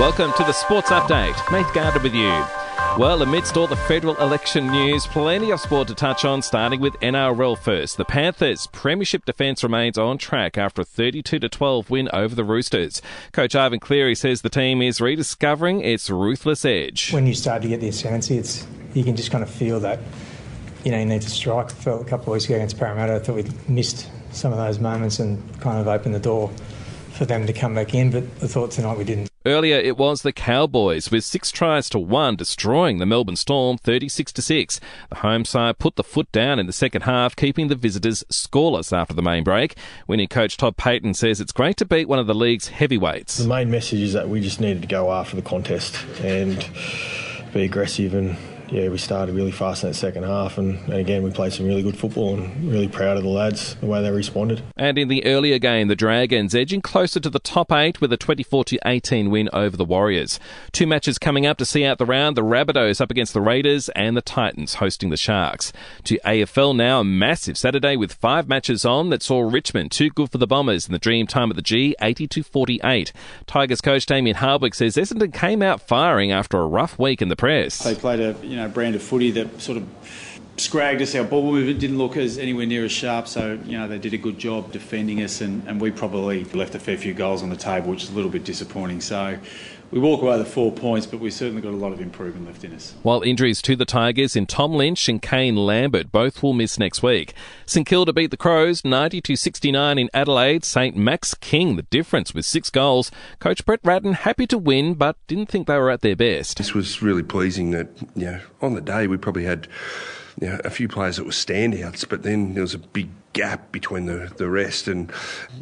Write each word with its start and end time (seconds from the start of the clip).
Welcome 0.00 0.32
to 0.32 0.42
the 0.42 0.52
Sports 0.52 0.90
Update. 0.90 1.52
Nate 1.52 1.72
Gardner 1.72 2.02
with 2.02 2.16
you. 2.16 2.44
Well, 2.98 3.22
amidst 3.22 3.56
all 3.56 3.68
the 3.68 3.76
federal 3.76 4.16
election 4.16 4.66
news, 4.66 5.06
plenty 5.06 5.52
of 5.52 5.60
sport 5.60 5.86
to 5.86 5.94
touch 5.94 6.24
on, 6.24 6.42
starting 6.42 6.80
with 6.80 6.94
NRL 6.94 7.56
first. 7.56 7.96
The 7.96 8.04
Panthers' 8.04 8.66
premiership 8.72 9.24
defence 9.24 9.62
remains 9.62 9.96
on 9.96 10.18
track 10.18 10.58
after 10.58 10.82
a 10.82 10.84
32 10.84 11.38
12 11.38 11.90
win 11.90 12.08
over 12.12 12.34
the 12.34 12.42
Roosters. 12.42 13.00
Coach 13.30 13.54
Ivan 13.54 13.78
Cleary 13.78 14.16
says 14.16 14.42
the 14.42 14.48
team 14.48 14.82
is 14.82 15.00
rediscovering 15.00 15.80
its 15.82 16.10
ruthless 16.10 16.64
edge. 16.64 17.12
When 17.12 17.28
you 17.28 17.34
start 17.34 17.62
to 17.62 17.68
get 17.68 17.80
the 17.80 17.88
ascendancy, 17.88 18.36
it's 18.36 18.66
you 18.94 19.04
can 19.04 19.14
just 19.14 19.30
kind 19.30 19.44
of 19.44 19.50
feel 19.50 19.78
that 19.78 20.00
you 20.84 20.90
know 20.90 20.98
you 20.98 21.06
need 21.06 21.22
to 21.22 21.30
strike. 21.30 21.66
I 21.66 21.74
felt 21.74 22.02
a 22.02 22.04
couple 22.04 22.32
of 22.32 22.32
weeks 22.32 22.46
ago 22.46 22.56
against 22.56 22.78
Parramatta, 22.78 23.14
I 23.14 23.18
thought 23.20 23.36
we'd 23.36 23.68
missed 23.70 24.10
some 24.32 24.50
of 24.50 24.58
those 24.58 24.80
moments 24.80 25.20
and 25.20 25.40
kind 25.60 25.78
of 25.78 25.86
opened 25.86 26.16
the 26.16 26.20
door 26.20 26.50
for 27.12 27.26
them 27.26 27.46
to 27.46 27.52
come 27.52 27.76
back 27.76 27.94
in, 27.94 28.10
but 28.10 28.24
I 28.42 28.48
thought 28.48 28.72
tonight 28.72 28.98
we 28.98 29.04
didn't. 29.04 29.30
Earlier, 29.46 29.76
it 29.76 29.98
was 29.98 30.22
the 30.22 30.32
Cowboys 30.32 31.10
with 31.10 31.22
six 31.22 31.52
tries 31.52 31.90
to 31.90 31.98
one, 31.98 32.34
destroying 32.34 32.96
the 32.96 33.04
Melbourne 33.04 33.36
Storm 33.36 33.76
36 33.76 34.32
to 34.32 34.40
6. 34.40 34.80
The 35.10 35.16
home 35.16 35.44
side 35.44 35.78
put 35.78 35.96
the 35.96 36.02
foot 36.02 36.32
down 36.32 36.58
in 36.58 36.66
the 36.66 36.72
second 36.72 37.02
half, 37.02 37.36
keeping 37.36 37.68
the 37.68 37.74
visitors 37.74 38.24
scoreless 38.30 38.90
after 38.90 39.12
the 39.12 39.20
main 39.20 39.44
break. 39.44 39.76
Winning 40.06 40.28
coach 40.28 40.56
Todd 40.56 40.78
Payten 40.78 41.14
says 41.14 41.42
it's 41.42 41.52
great 41.52 41.76
to 41.76 41.84
beat 41.84 42.08
one 42.08 42.18
of 42.18 42.26
the 42.26 42.34
league's 42.34 42.68
heavyweights. 42.68 43.36
The 43.36 43.46
main 43.46 43.70
message 43.70 44.00
is 44.00 44.14
that 44.14 44.30
we 44.30 44.40
just 44.40 44.62
needed 44.62 44.80
to 44.80 44.88
go 44.88 45.12
after 45.12 45.36
the 45.36 45.42
contest 45.42 46.02
and 46.22 46.66
be 47.52 47.64
aggressive 47.64 48.14
and 48.14 48.38
yeah, 48.70 48.88
we 48.88 48.98
started 48.98 49.34
really 49.34 49.52
fast 49.52 49.82
in 49.82 49.90
that 49.90 49.94
second 49.94 50.24
half, 50.24 50.58
and, 50.58 50.78
and, 50.84 50.94
again, 50.94 51.22
we 51.22 51.30
played 51.30 51.52
some 51.52 51.66
really 51.66 51.82
good 51.82 51.96
football 51.96 52.34
and 52.34 52.70
really 52.70 52.88
proud 52.88 53.16
of 53.16 53.22
the 53.22 53.28
lads, 53.28 53.74
the 53.76 53.86
way 53.86 54.02
they 54.02 54.10
responded. 54.10 54.62
And 54.76 54.98
in 54.98 55.08
the 55.08 55.24
earlier 55.26 55.58
game, 55.58 55.88
the 55.88 55.96
Dragons 55.96 56.54
edging 56.54 56.80
closer 56.80 57.20
to 57.20 57.30
the 57.30 57.38
top 57.38 57.70
eight 57.72 58.00
with 58.00 58.12
a 58.12 58.16
24 58.16 58.64
18 58.84 59.30
win 59.30 59.48
over 59.52 59.76
the 59.76 59.84
Warriors. 59.84 60.40
Two 60.72 60.86
matches 60.86 61.18
coming 61.18 61.46
up 61.46 61.58
to 61.58 61.64
see 61.64 61.84
out 61.84 61.98
the 61.98 62.06
round 62.06 62.36
the 62.36 62.42
Rabbitohs 62.42 63.00
up 63.00 63.10
against 63.10 63.34
the 63.34 63.40
Raiders 63.40 63.88
and 63.90 64.16
the 64.16 64.22
Titans 64.22 64.74
hosting 64.74 65.10
the 65.10 65.16
Sharks. 65.16 65.72
To 66.04 66.18
AFL 66.24 66.74
now, 66.74 67.00
a 67.00 67.04
massive 67.04 67.58
Saturday 67.58 67.96
with 67.96 68.14
five 68.14 68.48
matches 68.48 68.84
on 68.84 69.10
that 69.10 69.22
saw 69.22 69.40
Richmond 69.40 69.92
too 69.92 70.10
good 70.10 70.30
for 70.30 70.38
the 70.38 70.46
Bombers 70.46 70.86
in 70.86 70.92
the 70.92 71.00
Dreamtime 71.00 71.50
at 71.50 71.56
the 71.56 71.62
G 71.62 71.94
82 72.00 72.42
48. 72.42 73.12
Tigers 73.46 73.80
coach 73.80 74.06
Damien 74.06 74.36
Hardwick 74.36 74.74
says 74.74 74.96
Essendon 74.96 75.32
came 75.32 75.62
out 75.62 75.80
firing 75.80 76.32
after 76.32 76.58
a 76.60 76.66
rough 76.66 76.98
week 76.98 77.20
in 77.20 77.28
the 77.28 77.36
press. 77.36 77.82
They 77.82 77.94
played 77.94 78.20
a 78.20 78.34
you 78.54 78.60
know 78.60 78.68
brand 78.68 78.94
of 78.94 79.02
footy 79.02 79.32
that 79.32 79.60
sort 79.60 79.76
of 79.78 79.84
scragged 80.56 81.02
us. 81.02 81.14
Our 81.14 81.24
ball 81.24 81.42
movement 81.50 81.78
didn't 81.80 81.98
look 81.98 82.16
as 82.16 82.38
anywhere 82.38 82.66
near 82.66 82.84
as 82.84 82.92
sharp, 82.92 83.28
so 83.28 83.58
you 83.64 83.78
know 83.78 83.88
they 83.88 83.98
did 83.98 84.14
a 84.14 84.18
good 84.18 84.38
job 84.38 84.72
defending 84.72 85.22
us, 85.22 85.40
and, 85.40 85.66
and 85.66 85.80
we 85.80 85.90
probably 85.90 86.44
left 86.44 86.74
a 86.74 86.78
fair 86.78 86.96
few 86.96 87.14
goals 87.14 87.42
on 87.42 87.50
the 87.50 87.56
table, 87.56 87.90
which 87.90 88.04
is 88.04 88.10
a 88.10 88.14
little 88.14 88.30
bit 88.30 88.44
disappointing. 88.44 89.00
So 89.00 89.38
we 89.90 90.00
walk 90.00 90.22
away 90.22 90.38
with 90.38 90.48
four 90.48 90.72
points, 90.72 91.06
but 91.06 91.20
we've 91.20 91.32
certainly 91.32 91.62
got 91.62 91.72
a 91.72 91.76
lot 91.76 91.92
of 91.92 92.00
improvement 92.00 92.46
left 92.46 92.64
in 92.64 92.72
us. 92.72 92.94
While 93.02 93.22
injuries 93.22 93.62
to 93.62 93.76
the 93.76 93.84
Tigers 93.84 94.34
in 94.34 94.46
Tom 94.46 94.72
Lynch 94.72 95.08
and 95.08 95.22
Kane 95.22 95.56
Lambert 95.56 96.10
both 96.10 96.42
will 96.42 96.52
miss 96.52 96.78
next 96.78 97.02
week. 97.02 97.32
St 97.66 97.86
Kilda 97.86 98.12
beat 98.12 98.32
the 98.32 98.36
Crows 98.36 98.84
90 98.84 99.36
69 99.36 99.98
in 99.98 100.10
Adelaide. 100.12 100.64
St 100.64 100.96
Max 100.96 101.34
King 101.34 101.76
the 101.76 101.82
difference 101.82 102.34
with 102.34 102.44
six 102.44 102.70
goals. 102.70 103.10
Coach 103.38 103.64
Brett 103.64 103.80
Ratten 103.84 104.14
happy 104.14 104.46
to 104.48 104.58
win, 104.58 104.94
but 104.94 105.16
didn't 105.26 105.48
think 105.48 105.66
they 105.66 105.78
were 105.78 105.90
at 105.90 106.00
their 106.00 106.16
best. 106.16 106.58
This 106.58 106.74
was 106.74 107.02
really 107.02 107.22
pleasing 107.22 107.70
that 107.70 107.88
you 108.16 108.24
know 108.24 108.40
on 108.60 108.74
the 108.74 108.80
day 108.80 109.06
we 109.06 109.16
probably 109.16 109.44
had 109.44 109.68
you 110.40 110.48
know, 110.48 110.60
a 110.64 110.70
few 110.70 110.88
players 110.88 111.16
that 111.16 111.24
were 111.24 111.30
standouts, 111.30 112.08
but 112.08 112.22
then 112.22 112.54
there 112.54 112.62
was 112.62 112.74
a 112.74 112.78
big 112.78 113.08
gap 113.32 113.72
between 113.72 114.06
the, 114.06 114.32
the 114.36 114.48
rest, 114.48 114.88
and 114.88 115.12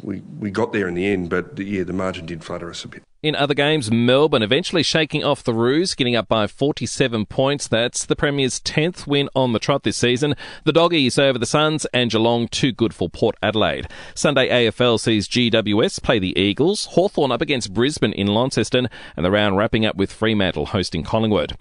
we, 0.01 0.21
we 0.39 0.49
got 0.49 0.71
there 0.71 0.87
in 0.87 0.93
the 0.93 1.05
end. 1.05 1.29
But 1.29 1.57
yeah, 1.59 1.83
the 1.83 1.93
margin 1.93 2.25
did 2.25 2.43
flutter 2.43 2.69
us 2.69 2.83
a 2.85 2.87
bit. 2.87 3.03
In 3.21 3.35
other 3.35 3.53
games, 3.53 3.89
Melbourne 3.89 4.43
eventually 4.43 4.83
shaking 4.83 5.23
off 5.23 5.45
the 5.45 5.53
Roos, 5.53 5.95
getting 5.95 6.15
up 6.15 6.27
by 6.27 6.45
47 6.45 7.25
points. 7.25 7.69
That's 7.69 8.05
the 8.05 8.17
Premier's 8.17 8.59
10th 8.59 9.07
win 9.07 9.29
on 9.33 9.53
the 9.53 9.59
trot 9.59 9.83
this 9.83 9.95
season. 9.95 10.35
The 10.65 10.73
Doggies 10.73 11.17
over 11.17 11.39
the 11.39 11.45
Suns 11.45 11.85
and 11.93 12.11
Geelong 12.11 12.49
too 12.49 12.73
good 12.73 12.93
for 12.93 13.09
Port 13.09 13.37
Adelaide. 13.41 13.87
Sunday 14.13 14.49
AFL 14.49 14.99
sees 14.99 15.29
GWS 15.29 16.03
play 16.03 16.19
the 16.19 16.37
Eagles, 16.37 16.87
Hawthorn 16.87 17.31
up 17.31 17.41
against 17.41 17.73
Brisbane 17.73 18.11
in 18.11 18.27
Launceston, 18.27 18.89
and 19.15 19.25
the 19.25 19.31
round 19.31 19.55
wrapping 19.55 19.85
up 19.85 19.95
with 19.95 20.11
Fremantle 20.11 20.67
hosting 20.67 21.03
Collingwood. 21.03 21.55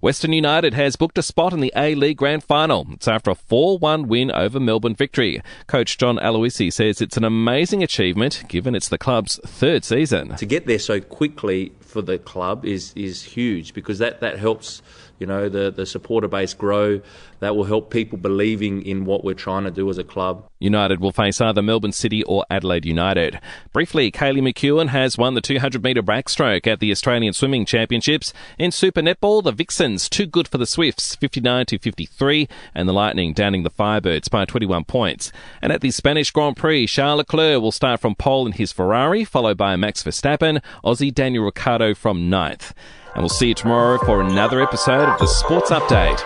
Western 0.00 0.32
United 0.32 0.74
has 0.74 0.94
booked 0.94 1.18
a 1.18 1.22
spot 1.22 1.52
in 1.52 1.58
the 1.60 1.72
A 1.74 1.96
League 1.96 2.18
Grand 2.18 2.44
Final. 2.44 2.86
It's 2.92 3.08
after 3.08 3.32
a 3.32 3.34
4 3.34 3.78
1 3.78 4.06
win 4.06 4.30
over 4.30 4.60
Melbourne 4.60 4.94
Victory. 4.94 5.42
Coach 5.66 5.98
John 5.98 6.18
Aloisi 6.18 6.72
says 6.72 7.00
it's 7.00 7.16
an 7.16 7.24
amazing 7.24 7.82
achievement 7.82 8.44
given 8.48 8.76
it's 8.76 8.88
the 8.88 8.98
club's 8.98 9.40
third 9.44 9.84
season. 9.84 10.36
To 10.36 10.46
get 10.46 10.66
there 10.66 10.78
so 10.78 11.00
quickly 11.00 11.72
for 11.88 12.02
the 12.02 12.18
club 12.18 12.64
is, 12.64 12.92
is 12.94 13.22
huge 13.22 13.74
because 13.74 13.98
that, 13.98 14.20
that 14.20 14.38
helps 14.38 14.82
you 15.18 15.26
know, 15.26 15.48
the, 15.48 15.70
the 15.70 15.86
supporter 15.86 16.28
base 16.28 16.54
grow. 16.54 17.00
That 17.40 17.54
will 17.54 17.64
help 17.64 17.90
people 17.90 18.18
believing 18.18 18.82
in 18.82 19.04
what 19.04 19.22
we're 19.22 19.34
trying 19.34 19.64
to 19.64 19.70
do 19.70 19.88
as 19.90 19.98
a 19.98 20.04
club. 20.04 20.48
United 20.58 21.00
will 21.00 21.12
face 21.12 21.40
either 21.40 21.62
Melbourne 21.62 21.92
City 21.92 22.24
or 22.24 22.44
Adelaide 22.50 22.84
United. 22.84 23.38
Briefly, 23.72 24.10
Kaylee 24.10 24.40
McKeown 24.40 24.88
has 24.88 25.16
won 25.16 25.34
the 25.34 25.40
200 25.40 25.82
metre 25.82 26.02
backstroke 26.02 26.66
at 26.66 26.80
the 26.80 26.90
Australian 26.90 27.32
Swimming 27.32 27.64
Championships. 27.64 28.32
In 28.58 28.72
Super 28.72 29.02
Netball, 29.02 29.44
the 29.44 29.52
Vixens 29.52 30.08
too 30.08 30.26
good 30.26 30.48
for 30.48 30.58
the 30.58 30.66
Swifts, 30.66 31.14
59 31.14 31.66
to 31.66 31.78
53, 31.78 32.48
and 32.74 32.88
the 32.88 32.92
Lightning 32.92 33.32
downing 33.32 33.62
the 33.62 33.70
Firebirds 33.70 34.28
by 34.28 34.44
21 34.44 34.84
points. 34.84 35.30
And 35.62 35.72
at 35.72 35.80
the 35.80 35.92
Spanish 35.92 36.32
Grand 36.32 36.56
Prix, 36.56 36.88
Charles 36.88 37.18
Leclerc 37.18 37.62
will 37.62 37.70
start 37.70 38.00
from 38.00 38.16
pole 38.16 38.46
in 38.46 38.52
his 38.52 38.72
Ferrari, 38.72 39.24
followed 39.24 39.56
by 39.56 39.76
Max 39.76 40.02
Verstappen, 40.02 40.60
Aussie 40.84 41.14
Daniel 41.14 41.44
Ricciardo 41.44 41.77
from 41.78 42.28
9th. 42.30 42.72
And 43.14 43.22
we'll 43.22 43.28
see 43.28 43.48
you 43.48 43.54
tomorrow 43.54 43.98
for 43.98 44.20
another 44.20 44.60
episode 44.60 45.08
of 45.08 45.18
the 45.18 45.26
Sports 45.26 45.70
Update. 45.70 46.18